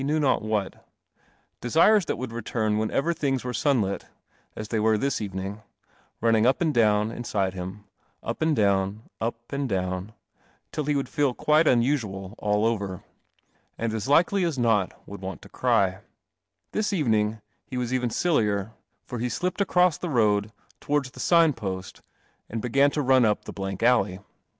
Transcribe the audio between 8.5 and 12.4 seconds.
down, up and down, till he would feel quite unusual